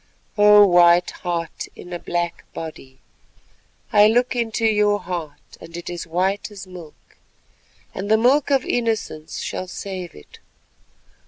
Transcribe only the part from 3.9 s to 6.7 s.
I look into your heart and it is white as